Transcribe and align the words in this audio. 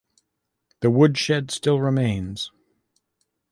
The 0.79 0.89
woodshed 0.89 1.51
still 1.51 1.79
remains. 1.79 2.49